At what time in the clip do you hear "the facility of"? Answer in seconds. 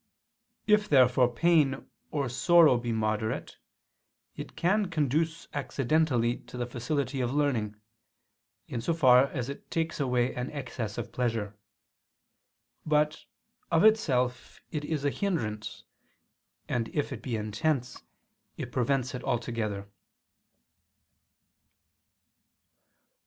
6.57-7.31